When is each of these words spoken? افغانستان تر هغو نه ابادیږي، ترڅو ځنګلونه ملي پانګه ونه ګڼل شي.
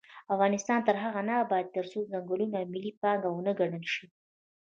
افغانستان 0.33 0.79
تر 0.87 0.95
هغو 1.03 1.21
نه 1.29 1.33
ابادیږي، 1.43 1.73
ترڅو 1.75 1.99
ځنګلونه 2.11 2.57
ملي 2.73 2.91
پانګه 3.01 3.29
ونه 3.31 3.51
ګڼل 3.59 3.85
شي. 3.93 4.05